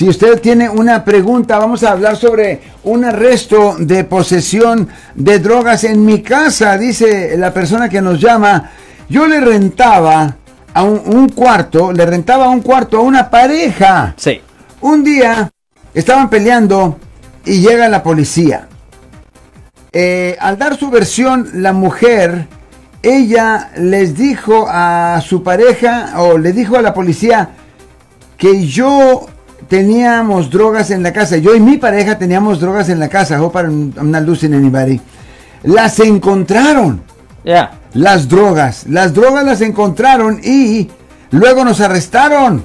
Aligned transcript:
Si 0.00 0.08
usted 0.08 0.40
tiene 0.40 0.66
una 0.66 1.04
pregunta, 1.04 1.58
vamos 1.58 1.82
a 1.82 1.90
hablar 1.90 2.16
sobre 2.16 2.62
un 2.84 3.04
arresto 3.04 3.76
de 3.78 4.04
posesión 4.04 4.88
de 5.14 5.38
drogas 5.40 5.84
en 5.84 6.06
mi 6.06 6.22
casa, 6.22 6.78
dice 6.78 7.36
la 7.36 7.52
persona 7.52 7.86
que 7.90 8.00
nos 8.00 8.18
llama. 8.18 8.70
Yo 9.10 9.26
le 9.26 9.40
rentaba 9.40 10.36
a 10.72 10.82
un, 10.84 11.02
un 11.04 11.28
cuarto, 11.28 11.92
le 11.92 12.06
rentaba 12.06 12.48
un 12.48 12.62
cuarto 12.62 12.96
a 12.96 13.00
una 13.02 13.28
pareja. 13.28 14.14
Sí. 14.16 14.40
Un 14.80 15.04
día 15.04 15.50
estaban 15.92 16.30
peleando 16.30 16.98
y 17.44 17.60
llega 17.60 17.86
la 17.90 18.02
policía. 18.02 18.68
Eh, 19.92 20.34
al 20.40 20.56
dar 20.56 20.78
su 20.78 20.88
versión, 20.90 21.46
la 21.56 21.74
mujer, 21.74 22.46
ella 23.02 23.70
les 23.76 24.16
dijo 24.16 24.64
a 24.66 25.20
su 25.22 25.42
pareja 25.42 26.14
o 26.22 26.38
le 26.38 26.54
dijo 26.54 26.78
a 26.78 26.80
la 26.80 26.94
policía 26.94 27.50
que 28.38 28.66
yo 28.66 29.26
teníamos 29.68 30.50
drogas 30.50 30.90
en 30.90 31.02
la 31.02 31.12
casa. 31.12 31.36
Yo 31.36 31.54
y 31.54 31.60
mi 31.60 31.76
pareja 31.78 32.18
teníamos 32.18 32.60
drogas 32.60 32.88
en 32.88 32.98
la 32.98 33.08
casa. 33.08 33.42
Hope 33.42 33.58
I'm, 33.58 33.92
I'm 33.96 34.10
not 34.10 34.22
losing 34.22 34.54
anybody. 34.54 35.00
Las 35.62 36.00
encontraron. 36.00 37.02
Ya. 37.44 37.72
Las 37.94 38.28
drogas. 38.28 38.86
Las 38.88 39.14
drogas 39.14 39.44
las 39.44 39.60
encontraron 39.60 40.40
y 40.42 40.88
luego 41.30 41.64
nos 41.64 41.80
arrestaron. 41.80 42.64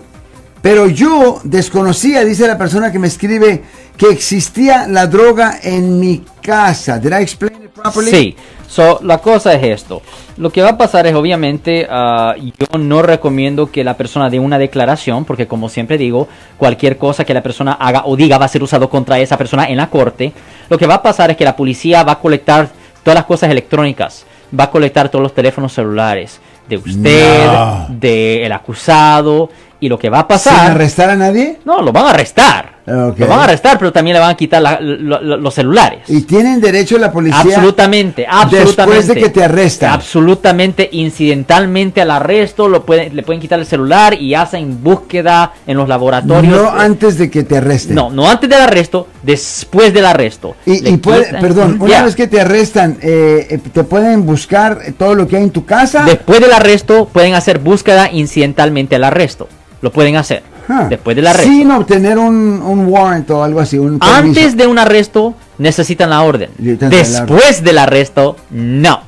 Pero 0.61 0.87
yo 0.87 1.41
desconocía, 1.43 2.25
dice 2.25 2.47
la 2.47 2.57
persona 2.57 2.91
que 2.91 2.97
me 2.97 3.07
escribe, 3.07 3.61
que 3.97 4.09
existía 4.09 4.87
la 4.87 5.05
droga 5.05 5.59
en 5.61 5.99
mi 5.99 6.25
casa. 6.41 6.97
Did 6.97 7.11
I 7.11 7.21
explain? 7.21 7.64
Sí. 8.09 8.35
So, 8.67 8.99
la 9.03 9.19
cosa 9.19 9.53
es 9.53 9.63
esto. 9.63 10.01
Lo 10.37 10.49
que 10.49 10.61
va 10.61 10.69
a 10.71 10.77
pasar 10.77 11.05
es, 11.07 11.13
obviamente, 11.13 11.87
ah, 11.89 12.33
yo 12.37 12.77
no 12.79 13.01
recomiendo 13.01 13.71
que 13.71 13.83
la 13.83 13.95
persona 13.95 14.29
dé 14.29 14.39
una 14.39 14.57
declaración, 14.57 15.23
porque 15.23 15.47
como 15.47 15.69
siempre 15.69 15.97
digo, 15.97 16.27
cualquier 16.57 16.97
cosa 16.97 17.23
que 17.23 17.33
la 17.33 17.43
persona 17.43 17.73
haga 17.73 18.03
o 18.05 18.15
diga 18.15 18.37
va 18.37 18.45
a 18.45 18.49
ser 18.49 18.63
usado 18.63 18.89
contra 18.89 19.19
esa 19.19 19.37
persona 19.37 19.65
en 19.65 19.77
la 19.77 19.89
corte. 19.89 20.33
Lo 20.69 20.77
que 20.77 20.87
va 20.87 20.95
a 20.95 21.03
pasar 21.03 21.31
es 21.31 21.37
que 21.37 21.45
la 21.45 21.55
policía 21.55 22.03
va 22.03 22.13
a 22.13 22.19
colectar 22.19 22.69
todas 23.03 23.15
las 23.15 23.25
cosas 23.25 23.51
electrónicas, 23.51 24.25
va 24.57 24.65
a 24.65 24.71
colectar 24.71 25.09
todos 25.09 25.21
los 25.23 25.33
teléfonos 25.33 25.71
celulares 25.73 26.41
de 26.67 26.77
usted, 26.77 27.45
No. 27.45 27.85
del 27.89 28.51
acusado, 28.51 29.49
y 29.79 29.87
lo 29.87 29.99
que 29.99 30.09
va 30.09 30.19
a 30.19 30.21
¿Sin 30.21 30.27
pasar... 30.27 30.71
arrestar 30.71 31.11
a 31.11 31.15
nadie? 31.15 31.59
No, 31.63 31.81
lo 31.81 31.91
van 31.91 32.07
a 32.07 32.09
arrestar. 32.09 32.74
Lo 32.85 33.13
van 33.27 33.39
a 33.39 33.43
arrestar, 33.45 33.79
pero 33.79 33.91
también 33.91 34.13
le 34.13 34.19
van 34.19 34.29
a 34.29 34.35
quitar 34.35 34.61
la- 34.61 34.79
lo- 34.79 35.19
lo- 35.21 35.37
los 35.37 35.53
celulares. 35.53 36.01
Y 36.07 36.21
tienen 36.21 36.61
derecho 36.61 36.97
la 36.99 37.11
policía. 37.11 37.39
Absolutamente, 37.39 38.25
absolutamente. 38.29 38.75
Después 38.97 39.07
de 39.07 39.15
que 39.15 39.29
te 39.29 39.43
arrestan. 39.43 39.91
Absolutamente, 39.91 40.87
incidentalmente 40.91 42.01
al 42.01 42.11
arresto, 42.11 42.67
lo 42.69 42.85
pueden, 42.85 43.15
le 43.15 43.23
pueden 43.23 43.41
quitar 43.41 43.59
el 43.59 43.65
celular 43.65 44.13
y 44.13 44.35
hacen 44.35 44.83
búsqueda 44.83 45.53
en 45.65 45.77
los 45.77 45.87
laboratorios. 45.89 46.61
No 46.61 46.69
antes 46.69 47.17
de 47.17 47.29
que 47.31 47.43
te 47.43 47.57
arresten. 47.57 47.95
no, 47.95 48.09
no 48.11 48.29
antes 48.29 48.49
del 48.49 48.61
arresto, 48.61 49.07
después 49.23 49.93
del 49.93 50.05
arresto. 50.05 50.55
Y, 50.65 50.97
puede- 50.97 51.25
perdón, 51.41 51.77
una 51.81 52.03
vez 52.03 52.15
que 52.15 52.27
te 52.27 52.39
arrestan, 52.41 52.97
eh, 53.01 53.59
te 53.73 53.83
pueden 53.83 54.25
buscar 54.25 54.79
todo 54.97 55.15
lo 55.15 55.27
que 55.27 55.37
hay 55.37 55.43
en 55.43 55.51
tu 55.51 55.65
casa. 55.65 56.03
Después 56.05 56.39
del 56.39 56.51
arresto, 56.53 57.05
pueden 57.11 57.33
hacer 57.33 57.59
búsqueda 57.59 58.09
incidentalmente 58.11 58.95
al 58.95 59.03
arresto. 59.03 59.47
Lo 59.81 59.91
pueden 59.91 60.15
hacer. 60.17 60.43
Después 60.89 61.15
del 61.15 61.27
arresto. 61.27 61.49
Sin 61.51 61.71
obtener 61.71 62.17
un, 62.17 62.61
un 62.61 62.85
warrant 62.87 63.29
o 63.31 63.43
algo 63.43 63.59
así. 63.59 63.77
Un. 63.77 63.97
Antes 64.01 64.55
de 64.57 64.67
un 64.67 64.77
arresto, 64.79 65.35
necesitan 65.57 66.09
la 66.09 66.21
orden. 66.23 66.49
Después 66.57 67.63
del 67.63 67.77
arresto, 67.77 68.35
no. 68.51 69.01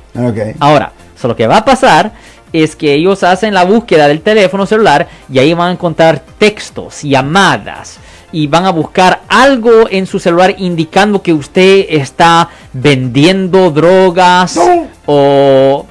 Ahora, 0.60 0.92
so 1.20 1.28
lo 1.28 1.36
que 1.36 1.46
va 1.46 1.58
a 1.58 1.64
pasar 1.64 2.12
es 2.52 2.74
que 2.76 2.94
ellos 2.94 3.22
hacen 3.24 3.52
la 3.54 3.64
búsqueda 3.64 4.08
del 4.08 4.20
teléfono 4.22 4.66
celular 4.66 5.06
y 5.30 5.38
ahí 5.38 5.52
van 5.54 5.68
a 5.68 5.72
encontrar 5.72 6.22
textos, 6.38 7.02
llamadas 7.02 7.98
y 8.32 8.46
van 8.46 8.66
a 8.66 8.70
buscar 8.70 9.20
algo 9.28 9.88
en 9.90 10.06
su 10.06 10.18
celular 10.18 10.54
indicando 10.58 11.22
que 11.22 11.32
usted 11.32 11.86
está 11.88 12.48
vendiendo 12.74 13.70
drogas 13.70 14.56
No. 14.56 14.86
o 15.06 15.12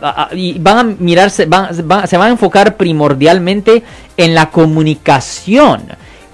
a- 0.02 0.30
y 0.33 0.58
van 0.60 0.77
a 0.77 0.83
mirarse, 0.99 1.45
van- 1.45 1.70
van- 1.88 2.08
se 2.08 2.17
van 2.17 2.27
a 2.27 2.32
enfocar 2.32 2.76
primordialmente 2.77 3.83
en 4.16 4.36
la 4.36 4.49
comunicación 4.49 5.83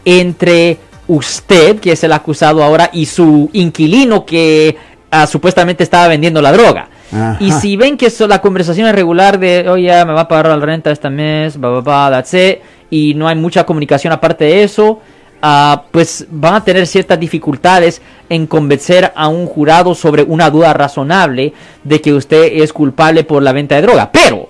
entre 0.06 0.78
usted, 1.08 1.80
que 1.80 1.92
es 1.94 2.04
el 2.04 2.14
acusado 2.14 2.64
ahora, 2.64 2.90
y 2.94 3.06
su 3.06 3.50
inquilino 3.54 4.26
que 4.26 4.76
ah, 5.12 5.28
supuestamente 5.28 5.84
estaba 5.84 6.08
vendiendo 6.08 6.42
la 6.42 6.52
droga. 6.52 6.88
Ajá. 7.12 7.38
Y 7.40 7.52
si 7.52 7.78
ven 7.78 7.98
que 7.98 8.10
so- 8.10 8.28
la 8.28 8.42
conversación 8.42 8.88
es 8.88 8.96
regular 8.96 9.38
de, 9.38 9.70
oye, 9.70 9.90
me 10.06 10.14
va 10.14 10.22
a 10.22 10.28
pagar 10.28 10.48
la 10.48 10.56
renta 10.66 10.90
este 10.90 11.10
mes, 11.12 11.56
bla, 11.58 11.70
bla, 11.70 11.82
bla, 11.82 12.10
that's 12.12 12.34
it", 12.34 12.60
y 12.90 13.14
no 13.14 13.28
hay 13.28 13.36
mucha 13.36 13.64
comunicación 13.64 14.12
aparte 14.12 14.46
de 14.46 14.64
eso, 14.64 15.02
ah, 15.44 15.84
pues 15.92 16.26
van 16.32 16.56
a 16.56 16.64
tener 16.64 16.88
ciertas 16.88 17.20
dificultades 17.20 18.02
en 18.30 18.48
convencer 18.48 19.12
a 19.16 19.28
un 19.28 19.46
jurado 19.46 19.94
sobre 19.94 20.24
una 20.24 20.50
duda 20.50 20.74
razonable 20.74 21.54
de 21.84 22.02
que 22.02 22.14
usted 22.14 22.62
es 22.64 22.74
culpable 22.74 23.24
por 23.24 23.44
la 23.44 23.52
venta 23.52 23.76
de 23.76 23.84
droga. 23.84 24.10
Pero, 24.12 24.50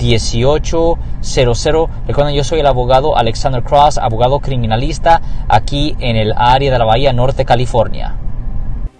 1-800-530-1800. 0.00 1.88
Recuerden, 2.06 2.34
yo 2.34 2.44
soy 2.44 2.60
el 2.60 2.66
abogado 2.66 3.16
Alexander 3.16 3.62
Cross, 3.62 3.98
abogado 3.98 4.40
criminalista 4.40 5.20
aquí 5.48 5.94
en 6.00 6.16
el 6.16 6.32
área 6.36 6.72
de 6.72 6.78
la 6.78 6.84
Bahía 6.84 7.12
Norte, 7.12 7.44
California. 7.44 8.14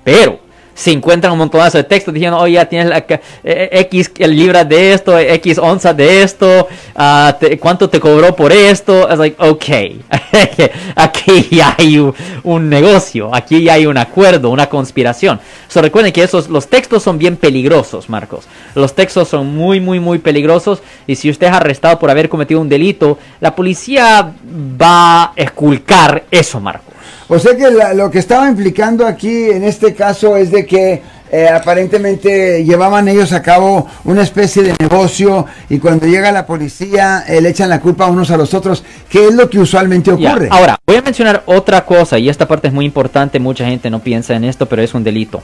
Pero 0.04 0.38
se 0.74 0.92
encuentran 0.92 1.32
un 1.32 1.38
montonazo 1.40 1.76
de 1.78 1.84
textos 1.84 2.14
diciendo, 2.14 2.38
oye, 2.38 2.54
ya 2.54 2.64
tienes 2.64 2.88
la, 2.88 3.02
ca- 3.02 3.20
eh, 3.44 3.68
X 3.90 4.12
libras 4.20 4.66
de 4.66 4.94
esto, 4.94 5.18
X 5.18 5.58
onzas 5.58 5.94
de 5.94 6.22
esto, 6.22 6.68
ah, 6.96 7.36
¿cuánto 7.60 7.90
te 7.90 8.00
cobró 8.00 8.34
por 8.34 8.50
esto? 8.50 9.06
Es 9.10 9.18
like, 9.18 9.36
ok, 9.46 9.64
aquí 10.96 11.48
ya 11.50 11.74
hay 11.76 11.98
un, 11.98 12.14
un 12.44 12.70
negocio, 12.70 13.34
aquí 13.34 13.62
ya 13.62 13.74
hay 13.74 13.84
un 13.84 13.98
acuerdo, 13.98 14.48
una 14.50 14.68
conspiración. 14.70 15.38
So, 15.70 15.80
recuerden 15.80 16.12
que 16.12 16.24
esos, 16.24 16.48
los 16.48 16.66
textos 16.66 17.04
son 17.04 17.16
bien 17.16 17.36
peligrosos, 17.36 18.08
Marcos. 18.08 18.46
Los 18.74 18.92
textos 18.96 19.28
son 19.28 19.54
muy, 19.54 19.78
muy, 19.78 20.00
muy 20.00 20.18
peligrosos 20.18 20.82
y 21.06 21.14
si 21.14 21.30
usted 21.30 21.46
es 21.46 21.52
arrestado 21.52 21.96
por 22.00 22.10
haber 22.10 22.28
cometido 22.28 22.60
un 22.60 22.68
delito, 22.68 23.18
la 23.40 23.54
policía 23.54 24.32
va 24.80 25.22
a 25.22 25.32
esculcar 25.36 26.24
eso, 26.28 26.58
Marcos. 26.58 26.92
O 27.28 27.38
sea 27.38 27.56
que 27.56 27.70
lo 27.94 28.10
que 28.10 28.18
estaba 28.18 28.48
implicando 28.48 29.06
aquí 29.06 29.44
en 29.44 29.62
este 29.62 29.94
caso 29.94 30.36
es 30.36 30.50
de 30.50 30.66
que 30.66 31.02
eh, 31.32 31.48
aparentemente 31.48 32.64
llevaban 32.64 33.08
ellos 33.08 33.32
a 33.32 33.42
cabo 33.42 33.86
una 34.04 34.22
especie 34.22 34.62
de 34.62 34.74
negocio 34.80 35.46
y 35.68 35.78
cuando 35.78 36.06
llega 36.06 36.32
la 36.32 36.46
policía 36.46 37.24
eh, 37.26 37.40
le 37.40 37.50
echan 37.50 37.68
la 37.68 37.80
culpa 37.80 38.06
unos 38.06 38.30
a 38.30 38.36
los 38.36 38.52
otros, 38.54 38.82
que 39.08 39.28
es 39.28 39.34
lo 39.34 39.48
que 39.48 39.58
usualmente 39.58 40.10
Ya, 40.18 40.30
ocurre. 40.32 40.48
Ahora, 40.50 40.76
voy 40.86 40.96
a 40.96 41.02
mencionar 41.02 41.42
otra 41.46 41.84
cosa 41.84 42.18
y 42.18 42.28
esta 42.28 42.46
parte 42.48 42.68
es 42.68 42.74
muy 42.74 42.84
importante, 42.84 43.38
mucha 43.38 43.64
gente 43.66 43.90
no 43.90 44.00
piensa 44.00 44.34
en 44.34 44.44
esto, 44.44 44.66
pero 44.66 44.82
es 44.82 44.92
un 44.94 45.04
delito. 45.04 45.42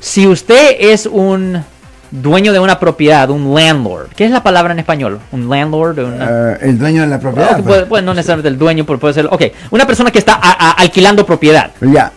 Si 0.00 0.26
usted 0.26 0.76
es 0.80 1.06
un 1.06 1.62
dueño 2.10 2.52
de 2.52 2.58
una 2.58 2.80
propiedad, 2.80 3.30
un 3.30 3.54
landlord, 3.54 4.08
¿qué 4.16 4.24
es 4.24 4.30
la 4.32 4.42
palabra 4.42 4.72
en 4.72 4.80
español? 4.80 5.20
Un 5.30 5.48
landlord, 5.48 5.98
una... 6.00 6.24
Eh, 6.54 6.58
el 6.62 6.78
dueño 6.78 7.02
de 7.02 7.06
la 7.08 7.20
propiedad. 7.20 7.50
Pues. 7.52 7.62
puede- 7.64 7.86
puede 7.86 8.02
no 8.02 8.14
necesariamente 8.14 8.48
el 8.48 8.58
dueño, 8.58 8.84
pero 8.84 8.98
puede 8.98 9.14
ser, 9.14 9.26
ok, 9.30 9.42
una 9.70 9.86
persona 9.86 10.10
que 10.10 10.18
está 10.18 10.34
a- 10.34 10.70
a- 10.70 10.72
alquilando 10.72 11.24
propiedad. 11.24 11.70
Ya. 11.80 12.10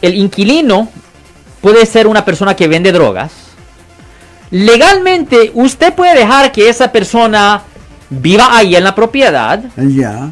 El 0.00 0.14
inquilino 0.14 0.88
puede 1.64 1.86
ser 1.86 2.06
una 2.06 2.26
persona 2.26 2.54
que 2.54 2.68
vende 2.68 2.92
drogas. 2.92 3.32
Legalmente, 4.50 5.50
usted 5.54 5.94
puede 5.94 6.14
dejar 6.14 6.52
que 6.52 6.68
esa 6.68 6.92
persona 6.92 7.62
viva 8.10 8.54
ahí 8.54 8.76
en 8.76 8.84
la 8.84 8.94
propiedad. 8.94 9.64
Ya. 9.74 10.28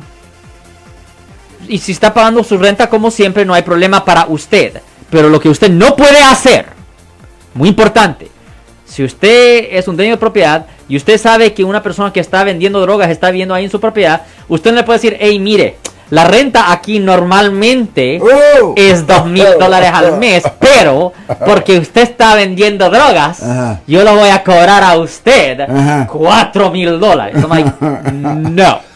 y 1.66 1.78
si 1.78 1.92
está 1.92 2.12
pagando 2.12 2.44
su 2.44 2.58
renta 2.58 2.90
como 2.90 3.10
siempre 3.10 3.46
no 3.46 3.54
hay 3.54 3.62
problema 3.62 4.04
para 4.04 4.26
usted. 4.26 4.82
Pero 5.08 5.30
lo 5.30 5.40
que 5.40 5.48
usted 5.48 5.70
no 5.70 5.96
puede 5.96 6.20
hacer, 6.20 6.66
muy 7.54 7.70
importante, 7.70 8.28
si 8.84 9.02
usted 9.02 9.68
es 9.70 9.88
un 9.88 9.96
dueño 9.96 10.12
de 10.12 10.18
propiedad 10.18 10.66
y 10.86 10.98
usted 10.98 11.16
sabe 11.16 11.54
que 11.54 11.64
una 11.64 11.82
persona 11.82 12.12
que 12.12 12.20
está 12.20 12.44
vendiendo 12.44 12.78
drogas 12.82 13.08
está 13.08 13.30
viviendo 13.30 13.54
ahí 13.54 13.64
en 13.64 13.70
su 13.70 13.80
propiedad, 13.80 14.26
usted 14.48 14.70
no 14.72 14.76
le 14.76 14.82
puede 14.82 14.98
decir, 14.98 15.16
hey, 15.18 15.38
mire, 15.38 15.78
la 16.12 16.24
renta 16.24 16.70
aquí 16.70 16.98
normalmente 16.98 18.20
Oh. 18.22 18.74
es 18.76 19.06
dos 19.06 19.24
mil 19.24 19.46
dólares 19.58 19.90
al 19.94 20.18
mes, 20.18 20.42
pero 20.58 21.14
porque 21.46 21.78
usted 21.78 22.02
está 22.02 22.34
vendiendo 22.34 22.90
drogas, 22.90 23.42
Ajá. 23.42 23.80
yo 23.86 24.04
lo 24.04 24.14
voy 24.16 24.28
a 24.28 24.42
cobrar 24.44 24.84
a 24.84 24.96
usted 24.98 25.60
cuatro 26.08 26.70
mil 26.70 27.00
dólares. 27.00 27.36
No. 28.12 28.91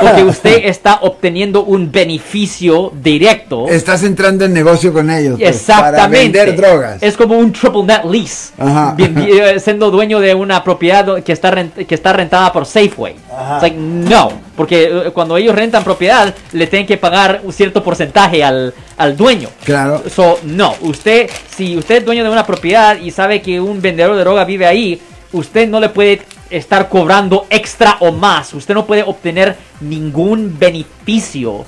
Porque 0.00 0.22
usted 0.24 0.60
está 0.64 0.98
obteniendo 1.02 1.64
un 1.64 1.90
beneficio 1.90 2.92
directo. 3.02 3.66
Estás 3.68 4.02
entrando 4.02 4.44
en 4.44 4.52
negocio 4.52 4.92
con 4.92 5.10
ellos. 5.10 5.38
pues, 5.38 5.56
Exactamente. 5.56 5.98
Para 5.98 6.08
vender 6.08 6.56
drogas. 6.56 7.02
Es 7.02 7.16
como 7.16 7.36
un 7.38 7.52
triple 7.52 7.82
net 7.84 8.04
lease. 8.04 8.52
Ajá. 8.58 8.94
Eh, 8.98 9.58
siendo 9.60 9.90
dueño 9.90 10.20
de 10.20 10.34
una 10.34 10.62
propiedad 10.62 11.22
que 11.22 11.32
está, 11.32 11.50
rent- 11.52 11.86
que 11.86 11.94
está 11.94 12.12
rentada 12.12 12.52
por 12.52 12.66
Safeway. 12.66 13.14
Ajá. 13.32 13.54
It's 13.54 13.62
like, 13.62 13.76
no. 13.76 14.32
Porque 14.56 14.84
eh, 14.84 15.10
cuando 15.12 15.36
ellos 15.36 15.54
rentan 15.54 15.82
propiedad, 15.84 16.34
le 16.52 16.66
tienen 16.66 16.86
que 16.86 16.96
pagar 16.96 17.40
un 17.44 17.52
cierto 17.52 17.82
porcentaje 17.82 18.42
al, 18.44 18.74
al 18.96 19.16
dueño. 19.16 19.48
Claro. 19.64 20.02
So, 20.14 20.38
no. 20.44 20.74
Usted, 20.82 21.28
si 21.56 21.76
usted 21.76 21.98
es 21.98 22.04
dueño 22.04 22.22
de 22.24 22.30
una 22.30 22.46
propiedad 22.46 22.98
y 22.98 23.10
sabe 23.10 23.40
que 23.42 23.60
un 23.60 23.80
vendedor 23.80 24.14
de 24.16 24.20
droga 24.20 24.44
vive 24.44 24.66
ahí, 24.66 25.00
usted 25.32 25.68
no 25.68 25.80
le 25.80 25.88
puede 25.88 26.22
estar 26.50 26.88
cobrando 26.88 27.46
extra 27.50 27.96
o 28.00 28.12
más. 28.12 28.52
Usted 28.54 28.74
no 28.74 28.86
puede 28.86 29.02
obtener 29.02 29.56
ningún 29.80 30.58
beneficio 30.58 31.64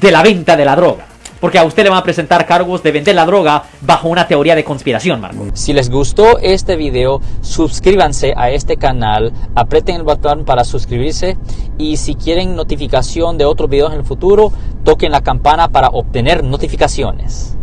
de 0.00 0.10
la 0.10 0.22
venta 0.22 0.56
de 0.56 0.64
la 0.64 0.76
droga. 0.76 1.06
Porque 1.40 1.58
a 1.58 1.64
usted 1.64 1.84
le 1.84 1.90
van 1.90 1.98
a 1.98 2.02
presentar 2.02 2.46
cargos 2.46 2.82
de 2.82 2.92
vender 2.92 3.14
la 3.14 3.26
droga 3.26 3.64
bajo 3.82 4.08
una 4.08 4.26
teoría 4.26 4.54
de 4.54 4.64
conspiración, 4.64 5.20
Marco. 5.20 5.46
Si 5.52 5.72
les 5.74 5.90
gustó 5.90 6.38
este 6.38 6.76
video, 6.76 7.20
suscríbanse 7.42 8.32
a 8.36 8.50
este 8.50 8.78
canal, 8.78 9.32
aprieten 9.54 9.96
el 9.96 10.02
botón 10.02 10.44
para 10.46 10.64
suscribirse 10.64 11.36
y 11.76 11.98
si 11.98 12.14
quieren 12.14 12.56
notificación 12.56 13.36
de 13.36 13.44
otros 13.44 13.68
videos 13.68 13.92
en 13.92 13.98
el 13.98 14.04
futuro, 14.04 14.50
toquen 14.82 15.12
la 15.12 15.20
campana 15.20 15.68
para 15.68 15.88
obtener 15.88 16.42
notificaciones. 16.42 17.55